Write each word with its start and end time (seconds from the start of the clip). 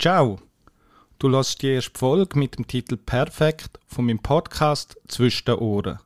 Ciao! 0.00 0.38
Du 1.18 1.28
hörst 1.28 1.60
die 1.60 1.70
erste 1.70 1.98
Folge 1.98 2.38
mit 2.38 2.56
dem 2.56 2.68
Titel 2.68 2.96
Perfekt 2.96 3.80
von 3.88 4.06
meinem 4.06 4.20
Podcast 4.20 4.96
Zwischen 5.08 5.46
den 5.46 5.56
Ohren. 5.56 5.98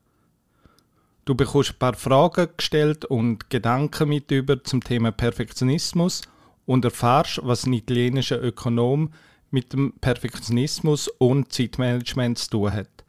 Du 1.27 1.35
bekommst 1.35 1.73
ein 1.73 1.79
paar 1.79 1.93
Fragen 1.93 2.49
gestellt 2.57 3.05
und 3.05 3.51
Gedanken 3.51 4.09
mit 4.09 4.31
über 4.31 4.65
zum 4.65 4.83
Thema 4.83 5.13
Perfektionismus 5.13 6.23
und 6.65 6.87
erfährst, 6.87 7.41
was 7.43 7.67
ein 7.67 7.75
italienischer 7.75 8.43
Ökonom 8.43 9.13
mit 9.51 9.75
dem 9.75 9.93
Perfektionismus 10.01 11.09
und 11.19 11.53
Zeitmanagement 11.53 12.39
zu 12.39 12.49
tun 12.49 12.73
hat. 12.73 13.05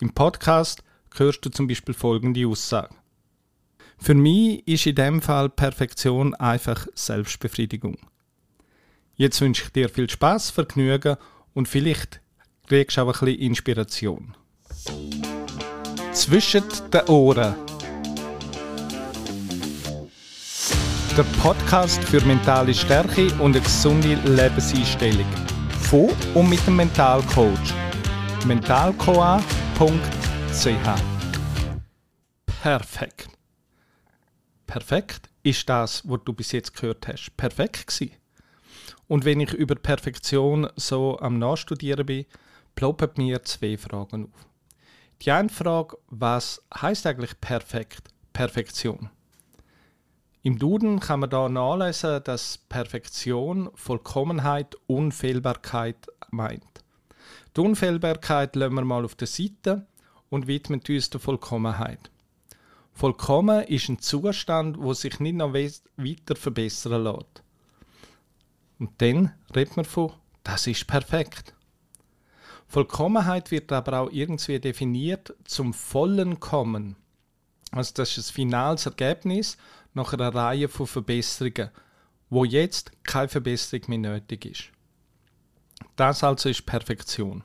Im 0.00 0.12
Podcast 0.12 0.82
hörst 1.14 1.46
du 1.46 1.50
zum 1.50 1.68
Beispiel 1.68 1.94
folgende 1.94 2.44
Aussage. 2.44 2.92
Für 3.98 4.14
mich 4.14 4.66
ist 4.66 4.84
in 4.84 4.96
dem 4.96 5.22
Fall 5.22 5.48
Perfektion 5.48 6.34
einfach 6.34 6.88
Selbstbefriedigung. 6.96 7.98
Jetzt 9.20 9.40
wünsche 9.40 9.64
ich 9.64 9.72
dir 9.72 9.88
viel 9.88 10.08
Spaß, 10.08 10.50
Vergnügen 10.50 11.16
und 11.52 11.66
vielleicht 11.66 12.20
kriegst 12.68 12.96
du 12.98 13.00
auch 13.02 13.06
ein 13.06 13.12
bisschen 13.12 13.40
Inspiration. 13.40 14.36
Zwischen 16.12 16.62
den 16.92 17.00
Ohren. 17.08 17.56
Der 21.16 21.24
Podcast 21.42 22.00
für 22.04 22.20
mentale 22.24 22.72
Stärke 22.72 23.26
und 23.40 23.56
eine 23.56 23.60
gesunde 23.60 24.14
Lebenseinstellung. 24.14 25.26
Von 25.80 26.10
und 26.34 26.48
mit 26.48 26.64
dem 26.64 26.76
Mentalcoach. 26.76 27.74
mentalcoa.ch 28.46 29.42
Perfekt. 32.62 33.28
Perfekt 34.68 35.28
ist 35.42 35.68
das, 35.68 36.08
was 36.08 36.20
du 36.24 36.32
bis 36.32 36.52
jetzt 36.52 36.72
gehört 36.72 37.08
hast. 37.08 37.36
Perfekt 37.36 37.88
gewesen. 37.88 38.17
Und 39.08 39.24
wenn 39.24 39.40
ich 39.40 39.52
über 39.52 39.74
Perfektion 39.74 40.68
so 40.76 41.18
am 41.18 41.38
Nachstudieren 41.38 42.06
bin, 42.06 42.26
ploppen 42.74 43.10
mir 43.16 43.42
zwei 43.42 43.76
Fragen 43.76 44.26
auf. 44.26 44.46
Die 45.22 45.32
eine 45.32 45.48
Frage, 45.48 45.98
was 46.08 46.62
heißt 46.80 47.06
eigentlich 47.06 47.40
perfekt, 47.40 48.10
Perfektion? 48.32 49.10
Im 50.42 50.58
Duden 50.58 51.00
kann 51.00 51.20
man 51.20 51.30
da 51.30 51.48
nachlesen, 51.48 52.22
dass 52.22 52.58
Perfektion 52.68 53.70
Vollkommenheit, 53.74 54.76
Unfehlbarkeit 54.86 56.06
meint. 56.30 56.62
Die 57.56 57.60
Unfehlbarkeit 57.60 58.54
lassen 58.54 58.74
wir 58.74 58.84
mal 58.84 59.04
auf 59.04 59.16
der 59.16 59.26
Seite 59.26 59.86
und 60.30 60.46
widmen 60.46 60.80
uns 60.88 61.10
der 61.10 61.18
Vollkommenheit. 61.18 62.10
Vollkommen 62.92 63.64
ist 63.64 63.88
ein 63.88 63.98
Zustand, 63.98 64.78
wo 64.78 64.92
sich 64.94 65.18
nicht 65.18 65.36
noch 65.36 65.52
weiter 65.52 66.36
verbessern 66.36 67.02
lässt. 67.02 67.42
Und 68.78 68.90
dann 68.98 69.32
redet 69.54 69.76
man 69.76 69.84
von, 69.84 70.12
das 70.44 70.66
ist 70.66 70.86
perfekt. 70.86 71.54
Vollkommenheit 72.68 73.50
wird 73.50 73.72
aber 73.72 74.00
auch 74.00 74.10
irgendwie 74.10 74.60
definiert 74.60 75.34
zum 75.44 75.72
vollen 75.72 76.38
Kommen. 76.38 76.96
Also 77.70 77.92
das 77.94 78.16
ist 78.16 78.30
ein 78.30 78.34
finales 78.34 78.86
Ergebnis 78.86 79.56
nach 79.94 80.12
einer 80.12 80.34
Reihe 80.34 80.68
von 80.68 80.86
Verbesserungen, 80.86 81.70
wo 82.30 82.44
jetzt 82.44 82.92
keine 83.04 83.28
Verbesserung 83.28 83.84
mehr 83.88 83.98
nötig 83.98 84.44
ist. 84.44 84.64
Das 85.96 86.22
also 86.22 86.48
ist 86.48 86.66
Perfektion. 86.66 87.44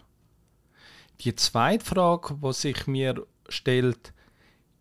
Die 1.21 1.35
zweite 1.35 1.85
Frage, 1.85 2.37
die 2.41 2.53
sich 2.53 2.87
mir 2.87 3.25
stellt, 3.47 4.13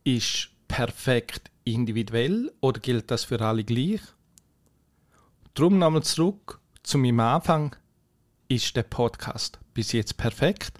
ist 0.05 0.50
perfekt 0.66 1.50
individuell 1.64 2.53
oder 2.61 2.81
gilt 2.81 3.11
das 3.11 3.25
für 3.25 3.41
alle 3.41 3.62
gleich? 3.62 4.00
Drum 5.55 5.78
nochmal 5.78 6.03
zurück 6.03 6.61
zu 6.83 6.97
meinem 6.97 7.20
Anfang. 7.20 7.77
Ist 8.48 8.75
der 8.75 8.84
Podcast 8.84 9.61
bis 9.75 9.92
jetzt 9.92 10.17
perfekt? 10.17 10.78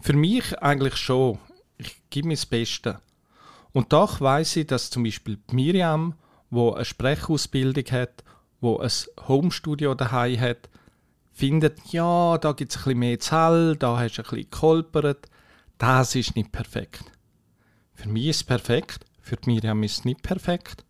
Für 0.00 0.12
mich 0.12 0.58
eigentlich 0.58 0.96
schon. 0.96 1.38
Ich 1.78 2.02
gebe 2.10 2.26
mir 2.26 2.34
das 2.34 2.46
Beste. 2.46 3.00
Und 3.70 3.92
doch 3.92 4.20
weiß 4.20 4.56
ich, 4.56 4.66
dass 4.66 4.90
zum 4.90 5.04
Beispiel 5.04 5.38
Miriam, 5.52 6.14
wo 6.50 6.72
eine 6.72 6.84
Sprechausbildung 6.84 7.84
hat, 7.92 8.24
wo 8.60 8.78
ein 8.78 8.90
Homestudio 9.28 9.94
daheim 9.94 10.40
hat, 10.40 10.68
findet, 11.32 11.78
ja, 11.92 12.38
da 12.38 12.52
gibt 12.52 12.72
es 12.72 12.78
ein 12.78 12.82
bisschen 12.82 12.98
mehr 12.98 13.20
Zahl, 13.20 13.76
da 13.76 14.00
hast 14.00 14.16
du 14.16 14.22
ein 14.22 14.28
bisschen 14.28 14.50
geholpert. 14.50 15.28
Das 15.78 16.16
ist 16.16 16.34
nicht 16.34 16.50
perfekt. 16.50 17.04
Für 17.94 18.08
mich 18.08 18.26
ist 18.26 18.36
es 18.36 18.44
perfekt, 18.44 19.04
für 19.20 19.36
Miriam 19.46 19.84
ist 19.84 19.98
es 19.98 20.04
nicht 20.04 20.24
perfekt 20.24 20.85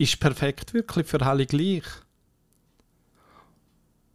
ist 0.00 0.18
perfekt 0.18 0.72
wirklich 0.72 1.06
für 1.06 1.20
alle 1.20 1.44
gleich. 1.44 1.84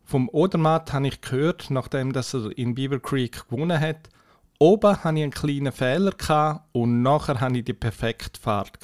Vom 0.04 0.30
Odermatt 0.30 0.92
habe 0.94 1.08
ich 1.08 1.22
gehört, 1.22 1.70
nachdem 1.70 2.12
dass 2.12 2.34
er 2.34 2.58
in 2.58 2.74
Beaver 2.74 3.00
Creek 3.00 3.48
gewonnen 3.48 3.80
hat, 3.80 4.10
oben 4.58 5.04
hatte 5.04 5.18
ich 5.18 5.24
einen 5.24 5.32
kleinen 5.32 5.72
Fehler 5.72 6.66
und 6.72 7.04
nachher 7.04 7.40
hatte 7.40 7.60
ich 7.60 7.66
die 7.66 7.74
perfekte 7.74 8.40
Fahrt. 8.40 8.80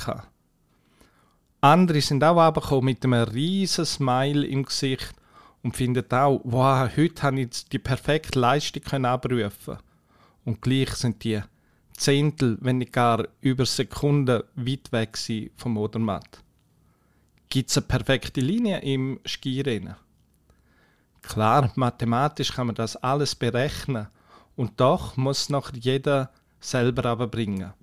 Andere 1.59 2.01
sind 2.01 2.23
auch 2.23 2.39
abgekommen 2.39 2.85
mit 2.85 3.03
einem 3.03 3.23
riesen 3.23 3.85
Smile 3.85 4.45
im 4.45 4.63
Gesicht 4.63 5.13
und 5.63 5.75
finden 5.75 6.05
auch, 6.11 6.41
wow, 6.43 6.87
heute 6.95 7.23
habe 7.23 7.41
ich 7.41 7.65
die 7.65 7.79
perfekte 7.79 8.39
Leistung 8.39 9.05
abrufen 9.05 9.77
Und 10.45 10.61
gleich 10.61 10.91
sind 10.91 11.23
die 11.23 11.41
Zehntel, 11.97 12.59
wenn 12.61 12.77
nicht 12.77 12.93
gar 12.93 13.27
über 13.41 13.65
Sekunden 13.65 14.43
weit 14.55 14.91
weg 14.91 15.17
vom 15.55 15.77
Odermatt. 15.77 16.43
Gibt 17.51 17.69
es 17.69 17.75
eine 17.75 17.85
perfekte 17.85 18.39
Linie 18.39 18.79
im 18.79 19.19
Skirennen? 19.25 19.95
Klar, 21.21 21.69
mathematisch 21.75 22.53
kann 22.53 22.67
man 22.67 22.75
das 22.77 22.95
alles 22.95 23.35
berechnen 23.35 24.07
und 24.55 24.79
doch 24.79 25.17
muss 25.17 25.49
noch 25.49 25.73
jeder 25.73 26.31
selber 26.61 27.03
aber 27.09 27.27
bringen. 27.27 27.73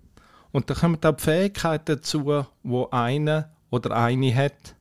Und 0.52 0.70
da 0.70 0.74
kommen 0.74 0.98
auch 1.04 1.16
die 1.16 1.22
Fähigkeiten 1.22 1.96
dazu, 1.96 2.46
wo 2.62 2.88
eine 2.90 3.50
oder 3.68 3.94
eine 3.94 4.34
hat. 4.34 4.74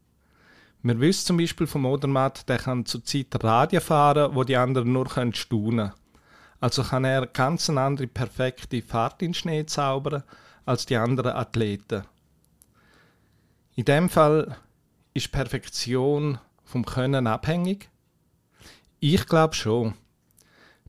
Wir 0.84 0.98
wissen 1.02 1.26
zum 1.26 1.38
Beispiel 1.38 1.68
vom 1.68 1.86
Odermatt, 1.86 2.48
der 2.48 2.58
kann 2.58 2.86
zurzeit 2.86 3.44
Radio 3.44 3.82
fahren, 3.82 4.36
wo 4.36 4.46
die 4.46 4.56
anderen 4.56 4.94
nur 4.94 5.10
können 5.10 5.34
staunen 5.34 5.92
Also 6.62 6.82
kann 6.84 7.04
er 7.04 7.28
ganz 7.28 7.70
eine 7.70 7.82
andere 7.82 8.08
perfekte 8.08 8.82
Fahrt 8.82 9.22
in 9.22 9.34
Schnee 9.34 9.66
zaubern 9.66 10.24
als 10.66 10.86
die 10.86 10.96
anderen 10.96 11.34
Athleten. 11.34 12.06
In 13.76 13.84
dem 13.84 14.08
Fall 14.08 14.56
ist 15.18 15.32
Perfektion 15.32 16.38
vom 16.64 16.86
Können 16.86 17.26
abhängig? 17.26 17.90
Ich 19.00 19.26
glaube 19.26 19.56
schon. 19.56 19.96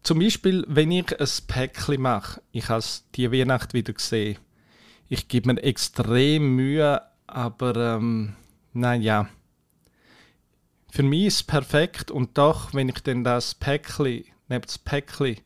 Zum 0.03 0.19
Beispiel, 0.19 0.65
wenn 0.69 0.91
ich 0.91 1.19
ein 1.19 1.28
Päckchen 1.47 2.03
mache, 2.03 2.43
ich 2.53 2.69
habe 2.69 2.81
es 2.81 3.05
diese 3.15 3.33
Weihnacht 3.33 3.72
wieder 3.72 3.94
gesehen. 3.94 4.39
Ich 5.09 5.28
gebe 5.28 5.53
mir 5.53 5.62
extrem 5.62 6.55
Mühe, 6.55 7.00
aber 7.27 7.97
ähm, 7.97 8.37
naja. 8.75 9.31
Für 10.91 11.03
mich 11.03 11.27
ist 11.27 11.34
es 11.34 11.43
perfekt 11.43 12.10
und 12.10 12.37
doch, 12.37 12.75
wenn 12.75 12.91
ich 12.91 13.03
dann 13.03 13.25
das 13.25 13.55
Päckchen, 13.55 14.25
neben 14.49 14.62
das 14.62 14.78
Päckchen 14.78 15.39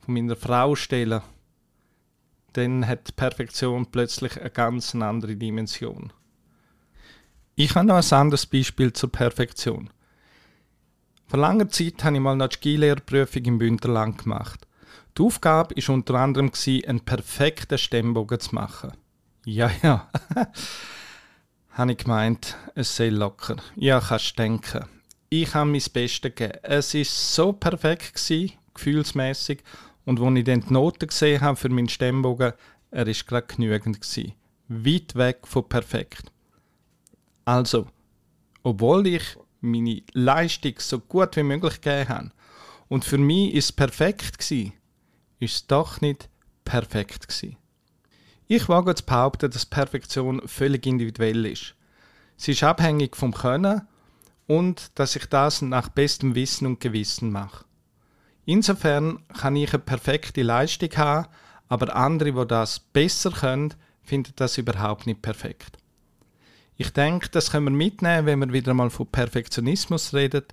von 0.00 0.14
meiner 0.14 0.36
Frau 0.36 0.76
stelle, 0.76 1.22
dann 2.52 2.86
hat 2.86 3.16
Perfektion 3.16 3.86
plötzlich 3.86 4.40
eine 4.40 4.50
ganz 4.50 4.94
andere 4.94 5.34
Dimension. 5.34 6.12
Ich 7.62 7.74
habe 7.74 7.86
noch 7.86 7.96
ein 7.96 8.18
anderes 8.18 8.46
Beispiel 8.46 8.90
zur 8.94 9.12
Perfektion. 9.12 9.90
Vor 11.26 11.38
langer 11.38 11.68
Zeit 11.68 12.02
habe 12.02 12.16
ich 12.16 12.22
mal 12.22 12.38
die 12.38 12.56
Skilehrprüfung 12.56 13.44
im 13.44 13.58
Bündnerland 13.58 14.16
gemacht. 14.16 14.66
Die 15.18 15.22
Aufgabe 15.22 15.76
war 15.76 15.94
unter 15.94 16.14
anderem, 16.14 16.50
einen 16.66 17.00
perfekten 17.00 17.76
Stemmbogen 17.76 18.40
zu 18.40 18.54
machen. 18.54 18.92
Ja, 19.44 19.70
ja. 19.82 20.08
habe 21.72 21.92
ich 21.92 21.98
gemeint, 21.98 22.56
es 22.74 22.96
sei 22.96 23.10
locker. 23.10 23.56
Ja, 23.76 24.00
kannst 24.00 24.38
denken. 24.38 24.86
Ich 25.28 25.52
habe 25.52 25.68
mein 25.68 25.82
Bestes 25.92 26.22
gegeben. 26.22 26.60
Es 26.62 26.94
war 26.94 27.04
so 27.04 27.52
perfekt, 27.52 28.14
gewesen, 28.14 28.54
gefühlsmäßig. 28.72 29.62
Und 30.06 30.18
als 30.18 30.38
ich 30.38 30.44
dann 30.44 30.60
die 30.62 30.72
Noten 30.72 31.08
gesehen 31.08 31.42
habe 31.42 31.56
für 31.56 31.68
meinen 31.68 31.90
Stemmbogen, 31.90 32.54
er 32.90 33.06
war 33.06 33.12
gerade 33.12 33.54
genügend. 33.54 34.00
Gewesen. 34.00 34.32
Weit 34.68 35.14
weg 35.14 35.40
von 35.44 35.68
perfekt. 35.68 36.32
Also, 37.50 37.88
obwohl 38.62 39.08
ich 39.08 39.36
meine 39.60 40.02
Leistung 40.12 40.74
so 40.78 41.00
gut 41.00 41.34
wie 41.34 41.42
möglich 41.42 41.80
gegeben 41.80 42.08
habe 42.08 42.30
und 42.86 43.04
für 43.04 43.18
mich 43.18 43.54
ist 43.54 43.64
es 43.64 43.72
perfekt 43.72 44.38
gewesen, 44.38 44.72
ist 45.40 45.54
es 45.54 45.66
doch 45.66 46.00
nicht 46.00 46.28
perfekt 46.64 47.26
gewesen. 47.26 47.56
Ich 48.46 48.68
wage 48.68 48.94
zu 48.94 49.04
behaupten, 49.04 49.50
dass 49.50 49.66
Perfektion 49.66 50.46
völlig 50.46 50.86
individuell 50.86 51.44
ist. 51.44 51.74
Sie 52.36 52.52
ist 52.52 52.62
abhängig 52.62 53.16
vom 53.16 53.34
Können 53.34 53.82
und 54.46 54.92
dass 54.94 55.16
ich 55.16 55.26
das 55.26 55.60
nach 55.60 55.88
bestem 55.88 56.36
Wissen 56.36 56.68
und 56.68 56.78
Gewissen 56.78 57.32
mache. 57.32 57.64
Insofern 58.44 59.26
kann 59.26 59.56
ich 59.56 59.74
eine 59.74 59.82
perfekte 59.82 60.44
Leistung 60.44 60.90
haben, 60.96 61.26
aber 61.66 61.96
andere, 61.96 62.30
die 62.30 62.46
das 62.46 62.78
besser 62.78 63.32
können, 63.32 63.74
finden 64.04 64.34
das 64.36 64.56
überhaupt 64.56 65.08
nicht 65.08 65.20
perfekt. 65.20 65.79
Ich 66.80 66.94
denke, 66.94 67.28
das 67.28 67.50
können 67.50 67.66
wir 67.66 67.72
mitnehmen, 67.72 68.24
wenn 68.24 68.40
wir 68.40 68.54
wieder 68.54 68.72
mal 68.72 68.88
von 68.88 69.06
Perfektionismus 69.06 70.14
reden. 70.14 70.44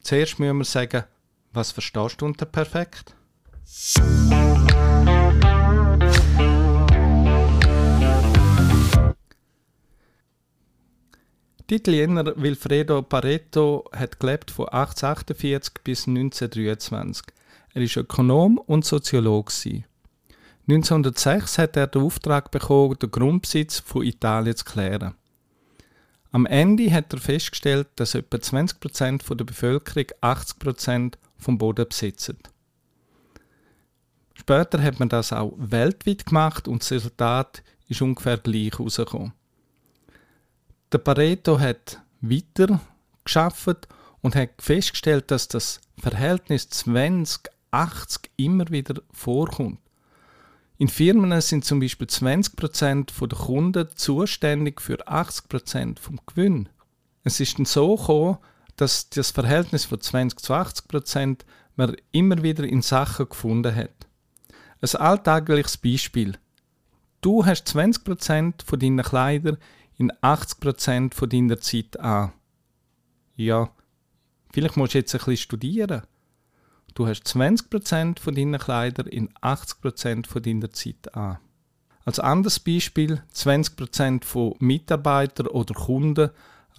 Zuerst 0.00 0.38
müssen 0.38 0.58
wir 0.58 0.64
sagen, 0.64 1.02
was 1.52 1.72
verstehst 1.72 2.20
du 2.20 2.26
unter 2.26 2.46
perfekt? 2.46 3.16
Die 11.68 11.74
Italiener 11.74 12.32
Wilfredo 12.36 13.02
Pareto 13.02 13.90
hat 13.92 14.20
gelebt 14.20 14.52
von 14.52 14.68
1848 14.68 15.82
bis 15.82 16.06
1923. 16.06 17.26
Er 17.74 17.82
war 17.82 17.96
Ökonom 17.96 18.58
und 18.58 18.84
Soziologe. 18.84 19.82
1906 20.68 21.58
hat 21.58 21.76
er 21.76 21.88
den 21.88 22.02
Auftrag 22.02 22.52
bekommen, 22.52 22.96
den 23.00 23.10
Grundbesitz 23.10 23.80
von 23.80 24.04
Italien 24.04 24.54
zu 24.54 24.64
klären. 24.64 25.16
Am 26.32 26.46
Ende 26.46 26.90
hat 26.90 27.12
er 27.12 27.20
festgestellt, 27.20 27.88
dass 27.96 28.14
etwa 28.14 28.38
20% 28.38 29.34
der 29.34 29.44
Bevölkerung 29.44 30.06
80% 30.22 31.14
vom 31.36 31.58
Boden 31.58 31.86
besitzen. 31.86 32.38
Später 34.32 34.82
hat 34.82 34.98
man 34.98 35.10
das 35.10 35.34
auch 35.34 35.52
weltweit 35.58 36.24
gemacht 36.24 36.66
und 36.68 36.82
das 36.82 36.90
Resultat 36.90 37.62
ist 37.88 38.00
ungefähr 38.00 38.38
gleich 38.38 38.72
herausgekommen. 38.72 39.34
Der 40.90 40.98
Pareto 40.98 41.60
hat 41.60 42.00
weiter 42.22 42.80
geschafft 43.24 43.88
und 44.22 44.34
hat 44.34 44.50
festgestellt, 44.58 45.30
dass 45.30 45.48
das 45.48 45.82
Verhältnis 45.98 46.66
20-80 46.70 47.40
immer 48.36 48.68
wieder 48.70 49.02
vorkommt. 49.12 49.81
In 50.82 50.88
Firmen 50.88 51.40
sind 51.40 51.64
zum 51.64 51.78
Beispiel 51.78 52.08
20% 52.08 53.28
der 53.28 53.38
Kunden 53.38 53.88
zuständig 53.94 54.80
für 54.80 55.06
80% 55.06 56.00
vom 56.00 56.18
Gewinn. 56.26 56.68
Es 57.22 57.38
ist 57.38 57.56
dann 57.56 57.66
so 57.66 57.94
gekommen, 57.94 58.38
dass 58.74 59.08
das 59.08 59.30
Verhältnis 59.30 59.84
von 59.84 60.00
20 60.00 60.40
zu 60.40 60.52
80% 60.52 61.42
man 61.76 61.94
immer 62.10 62.42
wieder 62.42 62.64
in 62.64 62.82
Sachen 62.82 63.28
gefunden 63.28 63.72
hat. 63.72 64.08
Ein 64.80 65.00
alltägliches 65.00 65.76
Beispiel. 65.76 66.36
Du 67.20 67.46
hast 67.46 67.68
20% 67.68 68.66
von 68.66 68.80
deinen 68.80 69.04
Kleidern 69.04 69.58
in 69.98 70.10
80% 70.10 71.14
von 71.14 71.28
deiner 71.28 71.60
Zeit 71.60 72.00
an. 72.00 72.32
Ja, 73.36 73.70
vielleicht 74.52 74.76
musst 74.76 74.94
du 74.94 74.98
jetzt 74.98 75.14
ein 75.14 75.18
bisschen 75.18 75.36
studieren. 75.36 76.02
Du 76.94 77.06
hast 77.06 77.26
20% 77.26 78.20
von 78.20 78.34
deinen 78.34 78.58
Kleidern 78.58 79.06
in 79.06 79.30
80% 79.40 80.26
von 80.26 80.42
deiner 80.42 80.70
Zeit 80.70 81.14
an. 81.14 81.38
Als 82.04 82.18
anderes 82.18 82.60
Beispiel, 82.60 83.22
20% 83.34 84.24
von 84.24 84.54
Mitarbeitern 84.58 85.46
oder 85.46 85.74
Kunden 85.74 86.30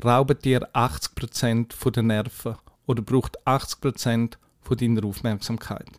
rauben 0.03 0.37
dir 0.39 0.69
80% 0.75 1.73
von 1.73 1.93
den 1.93 2.07
Nerven 2.07 2.55
oder 2.85 3.01
braucht 3.01 3.39
80% 3.47 4.33
von 4.61 4.77
deiner 4.77 5.05
Aufmerksamkeit. 5.05 5.89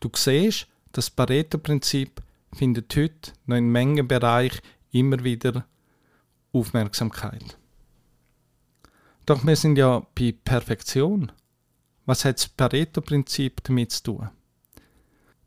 Du 0.00 0.10
siehst, 0.14 0.66
das 0.92 1.10
Pareto-Prinzip 1.10 2.22
findet 2.52 2.94
heute 2.96 3.32
noch 3.46 3.56
in 3.56 3.70
Mengenbereich 3.70 4.60
immer 4.92 5.24
wieder 5.24 5.64
Aufmerksamkeit. 6.52 7.58
Doch 9.26 9.44
wir 9.44 9.56
sind 9.56 9.76
ja 9.76 10.06
bei 10.14 10.34
Perfektion. 10.44 11.32
Was 12.06 12.24
hat 12.24 12.38
das 12.38 12.48
Pareto-Prinzip 12.48 13.62
damit 13.64 13.92
zu 13.92 14.02
tun? 14.02 14.30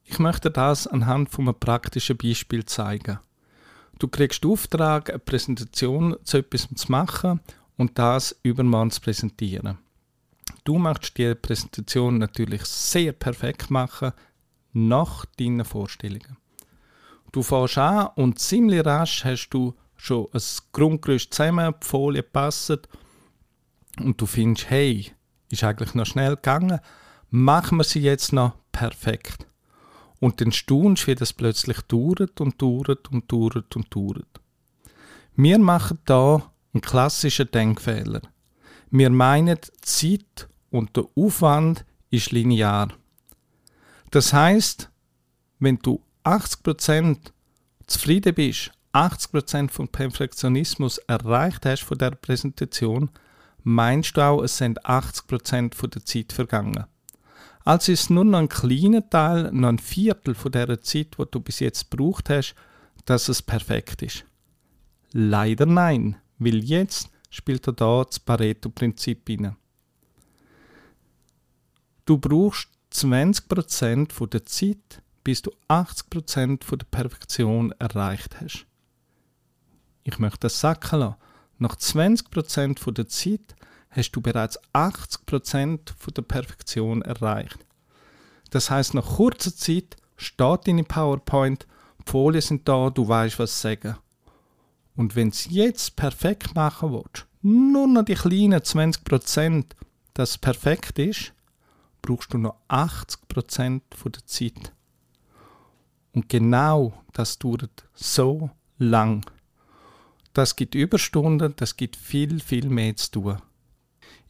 Ich 0.04 0.20
möchte 0.20 0.50
das 0.50 0.88
anhand 0.88 1.30
von 1.30 1.48
einem 1.48 1.60
praktischen 1.60 2.18
Beispiel 2.18 2.66
zeigen. 2.66 3.20
Du 4.00 4.08
kriegst 4.08 4.44
den 4.44 4.52
Auftrag, 4.52 5.10
eine 5.10 5.20
Präsentation 5.20 6.16
zu 6.24 6.38
etwas 6.38 6.68
zu 6.74 6.92
machen 6.92 7.42
und 7.78 7.98
das 8.00 8.36
übermorgen 8.44 8.92
zu 8.92 9.02
präsentieren. 9.02 9.78
Du 10.64 10.78
möchtest 10.78 11.18
die 11.18 11.36
Präsentation 11.36 12.18
natürlich 12.18 12.64
sehr 12.66 13.12
perfekt 13.12 13.70
machen, 13.70 14.14
nach 14.74 15.26
deinen 15.38 15.66
Vorstellungen. 15.66 16.38
Du 17.32 17.44
fährst 17.44 17.78
an 17.78 18.10
und 18.16 18.40
ziemlich 18.40 18.86
rasch 18.86 19.26
hast 19.26 19.50
du 19.50 19.74
schon 19.96 20.28
ein 20.34 20.42
Grundgerüst 20.72 21.34
zusammen, 21.34 21.74
die 21.82 21.86
Folie 21.86 22.24
passt 22.24 22.88
und 24.00 24.22
du 24.22 24.26
findest, 24.26 24.70
hey, 24.70 25.12
ist 25.50 25.64
eigentlich 25.64 25.94
noch 25.94 26.06
schnell 26.06 26.36
gegangen, 26.36 26.80
machen 27.30 27.78
wir 27.78 27.84
sie 27.84 28.02
jetzt 28.02 28.34
noch 28.34 28.54
perfekt. 28.72 29.48
Und 30.20 30.42
dann 30.42 30.52
staunst 30.52 31.08
wie 31.08 31.16
das 31.16 31.34
plötzlich 31.34 31.82
dauert 31.82 32.42
und 32.42 32.62
dauert 32.62 33.12
und 33.12 33.32
dauert 33.32 33.76
und 33.76 33.96
dauert. 33.96 34.42
Wir 35.36 35.60
machen 35.60 36.00
da 36.06 36.52
einen 36.74 36.82
klassischen 36.82 37.52
Denkfehler. 37.52 38.22
Wir 38.90 39.10
meinen, 39.10 39.60
Zeit 39.82 40.48
und 40.72 40.96
der 40.96 41.06
Aufwand 41.16 41.86
ist 42.10 42.32
linear. 42.32 42.90
Das 44.12 44.34
heißt, 44.34 44.90
wenn 45.60 45.78
du 45.78 46.02
80% 46.24 47.18
zufrieden 47.86 48.34
bist, 48.34 48.72
80% 48.94 49.70
vom 49.70 49.88
Perfektionismus 49.88 50.98
erreicht 51.00 51.66
hast 51.66 51.84
von 51.84 51.98
der 51.98 52.12
Präsentation, 52.12 53.10
meinst 53.68 54.16
du 54.16 54.22
auch, 54.22 54.42
es 54.44 54.58
sind 54.58 54.86
80% 54.86 55.76
von 55.76 55.90
der 55.90 56.06
Zeit 56.06 56.32
vergangen. 56.32 56.86
Also 57.66 57.92
ist 57.92 58.10
nur 58.10 58.24
noch 58.24 58.40
ein 58.40 58.48
kleiner 58.48 59.08
Teil, 59.10 59.52
noch 59.52 59.68
ein 59.68 59.78
Viertel 59.78 60.36
von 60.36 60.54
der 60.54 60.82
Zeit, 60.82 61.18
die 61.20 61.24
du 61.30 61.42
bis 61.42 61.60
jetzt 61.60 61.92
gebraucht 61.92 62.30
hast, 62.30 62.56
dass 63.04 63.28
es 63.28 63.42
perfekt 63.42 64.04
ist. 64.04 64.24
Leider 65.12 65.66
nein, 65.66 66.16
weil 66.40 66.64
jetzt 66.64 67.10
spielt 67.30 67.68
er 67.68 67.74
da 67.74 68.06
das 68.06 68.22
Pareto-Prinzip 68.22 69.28
rein. 69.30 69.58
Du 72.06 72.18
brauchst 72.18 72.70
20% 72.94 74.14
von 74.14 74.30
der 74.30 74.46
Zeit, 74.46 75.02
bis 75.26 75.42
du 75.42 75.52
80% 75.68 76.64
von 76.64 76.80
der 76.80 76.86
Perfektion 76.90 77.74
erreicht 77.80 78.40
hast. 78.40 78.66
Ich 80.06 80.20
möchte 80.20 80.40
das 80.40 80.62
sacken 80.62 81.00
lassen. 81.02 81.18
Nach 81.60 81.76
20% 81.76 82.80
von 82.80 82.94
der 82.94 83.08
Zeit 83.08 83.56
hast 83.90 84.12
du 84.12 84.22
bereits 84.22 84.60
80% 84.74 85.80
von 85.98 86.14
der 86.14 86.22
Perfektion 86.22 87.02
erreicht. 87.02 87.58
Das 88.52 88.70
heißt, 88.70 88.94
nach 88.94 89.16
kurzer 89.16 89.56
Zeit 89.56 89.98
steht 90.16 90.68
deine 90.68 90.84
PowerPoint, 90.84 91.66
die 92.00 92.12
Folien 92.12 92.42
sind 92.42 92.68
da, 92.68 92.90
du 92.90 93.08
weißt, 93.08 93.40
was 93.40 93.60
sagen. 93.60 93.98
Und 94.96 95.16
wenn 95.16 95.32
du 95.32 95.38
jetzt 95.50 95.96
perfekt 95.96 96.56
machen 96.56 96.92
willst, 96.92 97.26
nur 97.42 97.88
noch 97.88 98.06
die 98.06 98.16
kleinen 98.16 98.60
20%, 98.60 99.66
das 100.14 100.38
perfekt 100.38 100.98
ist, 101.00 101.34
brauchst 102.02 102.34
du 102.34 102.38
noch 102.38 102.56
80% 102.70 103.82
von 103.96 104.12
der 104.12 104.26
Zeit. 104.26 104.74
Und 106.14 106.30
genau 106.30 106.94
das 107.14 107.38
dauert 107.38 107.88
so 107.94 108.50
lang. 108.78 109.24
Das 110.38 110.56
gibt 110.56 110.76
Überstunden, 110.76 111.56
das 111.56 111.78
gibt 111.78 111.96
viel, 111.96 112.40
viel 112.40 112.70
mehr 112.70 112.96
zu 112.96 113.10
tun. 113.10 113.42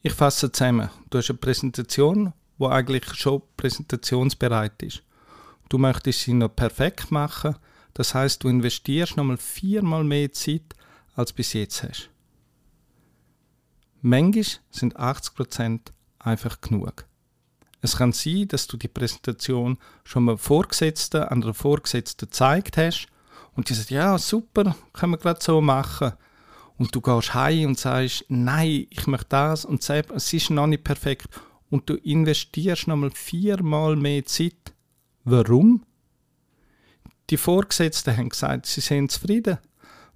Ich 0.02 0.14
fasse 0.14 0.50
zusammen. 0.50 0.90
Du 1.10 1.18
hast 1.18 1.30
eine 1.30 1.38
Präsentation, 1.38 2.32
die 2.58 2.66
eigentlich 2.66 3.14
schon 3.16 3.42
präsentationsbereit 3.58 4.82
ist. 4.84 5.04
Du 5.68 5.78
möchtest 5.78 6.22
sie 6.22 6.34
noch 6.34 6.56
perfekt 6.56 7.12
machen, 7.12 7.58
das 7.94 8.16
heißt, 8.16 8.42
du 8.42 8.48
investierst 8.48 9.18
nochmal 9.18 9.36
viermal 9.36 10.06
mehr 10.06 10.32
Zeit, 10.32 10.76
als 11.14 11.34
bis 11.34 11.52
jetzt 11.52 11.84
hast. 11.84 12.10
Manchmal 14.02 14.46
sind 14.70 14.98
80% 14.98 15.92
einfach 16.20 16.62
genug. 16.62 17.06
Es 17.82 17.98
kann 17.98 18.14
sein, 18.14 18.48
dass 18.48 18.68
du 18.68 18.78
die 18.78 18.88
Präsentation 18.88 19.78
schon 20.06 20.24
mal 20.24 20.38
Vorgesetzten 20.38 21.24
an 21.24 21.42
der 21.42 21.54
Vorgesetzten 21.54 22.28
gezeigt 22.28 22.78
hast 22.78 23.10
und 23.58 23.68
die 23.68 23.74
sagt, 23.74 23.90
ja, 23.90 24.18
super, 24.20 24.76
können 24.94 25.14
wir 25.14 25.18
gerade 25.18 25.44
so 25.44 25.60
machen. 25.60 26.14
Und 26.78 26.94
du 26.94 27.02
gehst 27.02 27.34
heim 27.34 27.70
und 27.70 27.80
sagst, 27.80 28.24
nein, 28.30 28.86
ich 28.92 29.08
möchte 29.08 29.30
das 29.30 29.66
und 29.66 29.82
sagst, 29.82 30.12
es 30.12 30.32
ist 30.32 30.52
noch 30.52 30.68
nicht 30.68 30.84
perfekt. 30.84 31.28
Und 31.72 31.90
du 31.90 31.96
investierst 31.96 32.88
nochmal 32.88 33.10
viermal 33.10 33.96
mehr 33.96 34.24
Zeit. 34.26 34.76
Warum? 35.24 35.84
Die 37.32 37.38
Vorgesetzten 37.38 38.16
haben 38.16 38.30
gesagt, 38.30 38.68
sie 38.68 38.80
sind 38.80 39.12
zufrieden. 39.12 39.58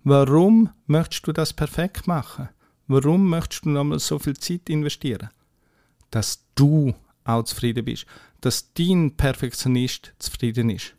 Warum 0.03 0.69
möchtest 0.85 1.25
du 1.25 1.33
das 1.33 1.51
perfekt 1.51 2.05
machen? 2.05 2.49
Warum 2.85 3.27
möchtest 3.27 3.65
du 3.65 3.69
nochmal 3.69 3.99
so 3.99 4.19
viel 4.19 4.37
Zeit 4.37 4.69
investieren? 4.69 5.29
Dass 6.11 6.45
du 6.53 6.93
auch 7.23 7.43
zufrieden 7.43 7.85
bist. 7.85 8.05
Dass 8.39 8.71
dein 8.75 9.17
Perfektionist 9.17 10.13
zufrieden 10.19 10.69
ist. 10.69 10.93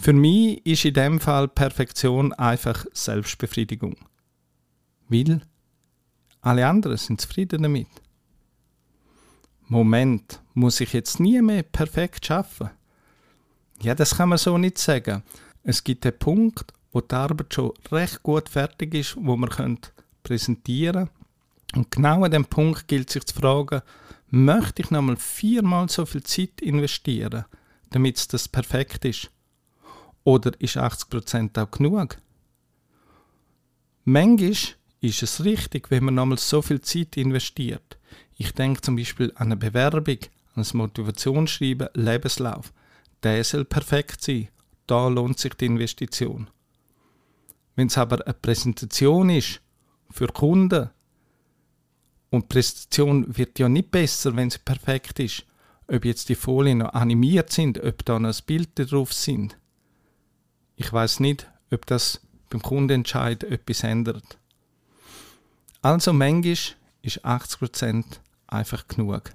Für 0.00 0.14
mich 0.14 0.64
ist 0.64 0.86
in 0.86 0.94
dem 0.94 1.20
Fall 1.20 1.46
Perfektion 1.46 2.32
einfach 2.32 2.86
Selbstbefriedigung. 2.94 3.96
Weil 5.10 5.42
alle 6.40 6.66
anderen 6.66 6.96
sind 6.96 7.20
zufrieden 7.20 7.64
damit. 7.64 7.86
Moment, 9.68 10.40
muss 10.54 10.80
ich 10.80 10.94
jetzt 10.94 11.20
nie 11.20 11.42
mehr 11.42 11.64
perfekt 11.64 12.24
schaffen? 12.24 12.70
Ja, 13.82 13.94
das 13.94 14.16
kann 14.16 14.30
man 14.30 14.38
so 14.38 14.56
nicht 14.56 14.78
sagen. 14.78 15.22
Es 15.64 15.84
gibt 15.84 16.06
einen 16.06 16.18
Punkt, 16.18 16.72
wo 16.92 17.02
die 17.02 17.14
Arbeit 17.14 17.52
schon 17.52 17.72
recht 17.92 18.22
gut 18.22 18.48
fertig 18.48 18.94
ist, 18.94 19.16
wo 19.20 19.36
man 19.36 19.78
präsentieren 20.22 21.10
Und 21.74 21.90
genau 21.90 22.24
an 22.24 22.30
dem 22.30 22.46
Punkt 22.46 22.88
gilt 22.88 23.10
sich 23.10 23.26
zu 23.26 23.34
fragen, 23.34 23.82
möchte 24.30 24.80
ich 24.80 24.90
nochmal 24.90 25.16
viermal 25.18 25.90
so 25.90 26.06
viel 26.06 26.22
Zeit 26.22 26.62
investieren, 26.62 27.44
damit 27.90 28.32
das 28.32 28.48
perfekt 28.48 29.04
ist? 29.04 29.30
Oder 30.24 30.52
ist 30.60 30.76
80% 30.76 31.60
auch 31.60 31.70
genug? 31.70 32.18
Manchmal 34.04 34.54
ist 35.00 35.22
es 35.22 35.44
richtig, 35.44 35.90
wenn 35.90 36.04
man 36.04 36.14
nochmal 36.14 36.38
so 36.38 36.62
viel 36.62 36.80
Zeit 36.80 37.16
investiert. 37.16 37.98
Ich 38.36 38.52
denke 38.52 38.80
zum 38.80 38.96
Beispiel 38.96 39.32
an 39.36 39.48
eine 39.48 39.56
Bewerbung, 39.56 40.18
an 40.54 40.64
ein 40.64 40.76
Motivationsschreiben, 40.76 41.88
Lebenslauf. 41.94 42.72
Der 43.22 43.44
soll 43.44 43.64
perfekt 43.64 44.22
sein. 44.22 44.48
Da 44.86 45.08
lohnt 45.08 45.38
sich 45.38 45.54
die 45.54 45.66
Investition. 45.66 46.48
Wenn 47.76 47.86
es 47.86 47.98
aber 47.98 48.24
eine 48.24 48.34
Präsentation 48.34 49.30
ist 49.30 49.60
für 50.10 50.26
Kunden, 50.28 50.90
und 52.30 52.44
die 52.44 52.46
Präsentation 52.46 53.36
wird 53.36 53.58
ja 53.58 53.68
nicht 53.68 53.90
besser, 53.90 54.34
wenn 54.36 54.50
sie 54.50 54.58
perfekt 54.64 55.18
ist, 55.18 55.44
ob 55.88 56.04
jetzt 56.04 56.28
die 56.28 56.36
Folien 56.36 56.78
noch 56.78 56.94
animiert 56.94 57.50
sind, 57.50 57.82
ob 57.82 58.04
da 58.04 58.18
noch 58.18 58.28
ein 58.28 58.44
Bild 58.46 58.70
drauf 58.74 59.12
sind. 59.12 59.56
Ich 60.82 60.90
weiß 60.90 61.20
nicht, 61.20 61.46
ob 61.70 61.84
das 61.84 62.22
beim 62.48 62.62
Kundenentscheid 62.62 63.44
etwas 63.44 63.82
ändert. 63.82 64.38
Also 65.82 66.14
manchmal 66.14 66.56
ist 67.02 67.22
80% 67.22 68.02
einfach 68.46 68.88
genug. 68.88 69.34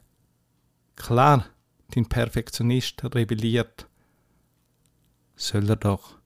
Klar, 0.95 1.45
dein 1.93 2.09
Perfektionist 2.09 3.03
rebelliert. 3.13 3.85
Soll 5.35 5.69
er 5.69 5.75
doch. 5.75 6.17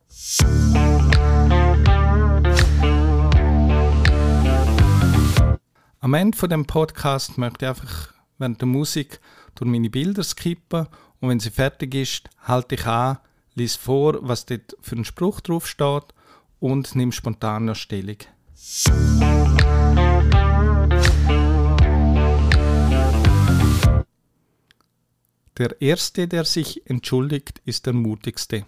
Am 6.00 6.14
Ende 6.14 6.38
von 6.38 6.50
dem 6.50 6.66
Podcast 6.66 7.38
möchte 7.38 7.66
ich 7.66 7.70
einfach 7.70 8.14
während 8.38 8.62
der 8.62 8.70
Musik 8.70 9.20
durch 9.56 9.70
meine 9.70 9.90
Bilder 9.90 10.24
skippen 10.24 10.88
und 11.20 11.28
wenn 11.28 11.42
sie 11.42 11.52
fertig 11.52 11.94
ist, 11.94 12.30
halte 12.44 12.76
ich 12.76 12.86
an, 12.86 13.18
lies 13.60 13.76
vor, 13.76 14.18
was 14.28 14.46
dort 14.46 14.76
für 14.82 14.96
ein 14.96 15.06
Spruch 15.06 15.42
drauf 15.42 15.68
steht 15.68 16.14
und 16.60 16.96
nimm 16.96 17.12
spontan 17.12 17.66
noch 17.66 17.76
Stellung. 17.76 18.18
Der 25.58 25.82
Erste, 25.82 26.28
der 26.28 26.46
sich 26.46 26.90
entschuldigt, 26.90 27.62
ist 27.66 27.86
der 27.86 27.94
Mutigste. 27.94 28.66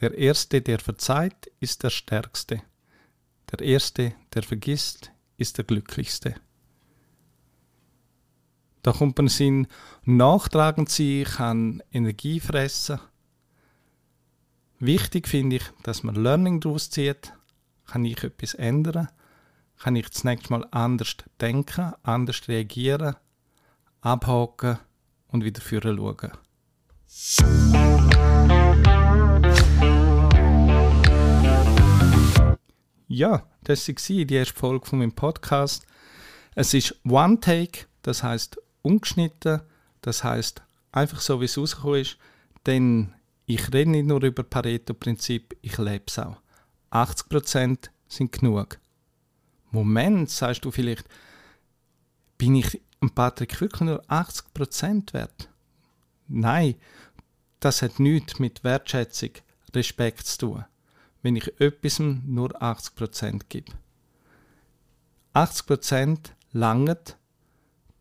Der 0.00 0.16
Erste, 0.18 0.60
der 0.60 0.78
verzeiht, 0.78 1.50
ist 1.60 1.82
der 1.82 1.90
Stärkste. 1.90 2.62
Der 3.50 3.60
Erste, 3.60 4.14
der 4.34 4.42
vergisst, 4.42 5.12
ist 5.38 5.56
der 5.56 5.64
glücklichste. 5.64 6.34
Da 8.82 8.92
kommt 8.92 9.16
man 9.16 9.28
Sinn, 9.28 9.68
nachtragend 10.04 10.90
sein 10.90 11.24
kann 11.24 11.82
Energie 11.92 12.40
fressen. 12.40 12.98
Wichtig 14.84 15.28
finde 15.28 15.54
ich, 15.54 15.62
dass 15.84 16.02
man 16.02 16.16
Learning 16.16 16.58
daraus 16.58 16.90
zieht. 16.90 17.32
Kann 17.86 18.04
ich 18.04 18.24
etwas 18.24 18.54
ändern? 18.54 19.10
Kann 19.78 19.94
ich 19.94 20.10
das 20.10 20.24
nächste 20.24 20.52
Mal 20.52 20.66
anders 20.72 21.18
denken, 21.40 21.92
anders 22.02 22.48
reagieren, 22.48 23.14
abhaken 24.00 24.80
und 25.28 25.44
wieder 25.44 25.60
führen 25.60 25.98
schauen? 25.98 26.32
Ja, 33.06 33.46
das 33.62 33.86
war 33.86 34.24
die 34.24 34.34
erste 34.34 34.58
Folge 34.58 34.84
von 34.84 34.98
meinem 34.98 35.12
Podcast. 35.12 35.86
Es 36.56 36.74
ist 36.74 36.98
One 37.08 37.38
Take, 37.38 37.86
das 38.02 38.24
heißt 38.24 38.60
ungeschnitten, 38.82 39.60
das 40.00 40.24
heißt 40.24 40.60
einfach 40.90 41.20
so, 41.20 41.40
wie 41.40 41.44
es 41.44 41.56
rausgekommen 41.56 42.00
ist, 42.00 42.18
denn 42.66 43.14
ich 43.54 43.72
rede 43.72 43.90
nicht 43.90 44.06
nur 44.06 44.22
über 44.22 44.42
Pareto-Prinzip, 44.42 45.56
ich 45.62 45.78
lebe 45.78 46.04
es 46.06 46.18
auch. 46.18 46.40
80% 46.90 47.88
sind 48.08 48.32
genug. 48.32 48.78
Moment, 49.70 50.30
sagst 50.30 50.64
du 50.64 50.70
vielleicht, 50.70 51.08
bin 52.38 52.56
ich 52.56 52.80
Patrick 53.14 53.60
wirklich 53.60 53.80
nur 53.80 54.04
80% 54.04 55.12
wert? 55.12 55.48
Nein, 56.28 56.76
das 57.60 57.82
hat 57.82 57.98
nichts 57.98 58.38
mit 58.38 58.64
Wertschätzung, 58.64 59.30
Respekt 59.74 60.26
zu 60.26 60.38
tun 60.38 60.64
wenn 61.22 61.36
ich 61.36 61.60
etwas 61.60 62.00
nur 62.00 62.60
80% 62.60 63.42
gebe. 63.48 63.72
80% 65.34 66.18
langet, 66.52 67.16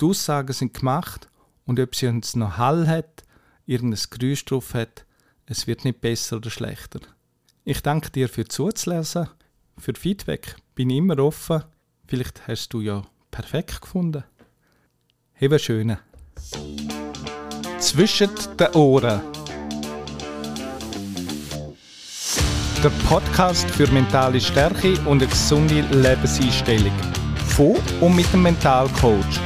die 0.01 0.05
Aussagen 0.05 0.53
sind 0.53 0.73
gemacht 0.73 1.29
und 1.65 1.79
ob 1.79 1.95
sie 1.95 2.07
uns 2.07 2.35
noch 2.35 2.57
Hall 2.57 2.87
hat, 2.87 3.23
irgendein 3.65 4.01
Geräusch 4.09 4.43
drauf 4.43 4.73
hat, 4.73 5.05
es 5.45 5.67
wird 5.67 5.85
nicht 5.85 6.01
besser 6.01 6.37
oder 6.37 6.49
schlechter. 6.49 6.99
Ich 7.63 7.81
danke 7.81 8.09
dir 8.09 8.29
für 8.29 8.45
zuzulesen, 8.45 9.29
für 9.77 9.93
Feedback 9.95 10.55
bin 10.75 10.89
ich 10.89 10.97
immer 10.97 11.19
offen. 11.19 11.63
Vielleicht 12.07 12.47
hast 12.47 12.73
du 12.73 12.81
ja 12.81 13.03
perfekt 13.29 13.81
gefunden. 13.81 14.23
Habe 15.39 15.59
schöne. 15.59 15.99
Zwischen 17.79 18.29
den 18.59 18.73
Ohren. 18.73 19.21
der 22.83 22.89
Podcast 23.07 23.69
für 23.69 23.87
mentale 23.91 24.41
Stärke 24.41 24.93
und 25.05 25.21
eine 25.21 25.27
gesunde 25.27 25.81
Lebenseinstellung. 25.81 26.93
Von 27.55 27.75
und 27.99 28.15
mit 28.15 28.31
dem 28.33 28.41
Mentalcoach. 28.41 29.39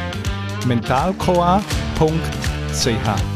mentalcoa.ch 0.66 3.35